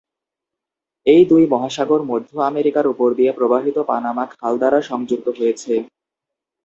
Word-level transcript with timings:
এই 1.05 1.21
দুটি 1.29 1.45
মহাসাগর 1.53 2.01
মধ্য 2.11 2.31
আমেরিকার 2.49 2.85
উপর 2.93 3.07
দিয়ে 3.17 3.31
প্রবাহিত 3.37 3.77
পানামা 3.89 4.25
খাল 4.33 4.53
দ্বারা 4.59 4.79
সংযুক্ত 4.89 5.27
হয়েছে। 5.37 5.73